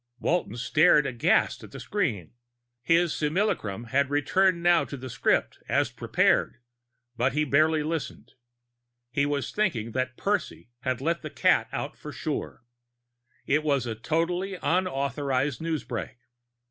[0.17, 2.31] Walton stared aghast at the screen.
[2.81, 6.55] His simulacrum had returned now to the script as prepared,
[7.15, 8.33] but he barely listened.
[9.11, 12.63] He was thinking that Percy had let the cat out for sure.
[13.45, 16.15] It was a totally unauthorized newsbreak.